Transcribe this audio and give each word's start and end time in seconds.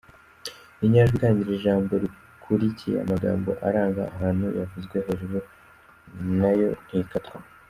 Inyajwi 0.85 1.15
itangira 1.17 1.51
ijambo 1.57 1.91
rikurikiye 2.03 2.97
amagambo 3.03 3.49
aranga 3.67 4.01
ahantu 4.15 4.45
yavuzwe 4.59 4.95
hejuru 5.05 5.37
na 6.39 6.49
yo 6.59 6.69
ntikatwa. 6.87 7.37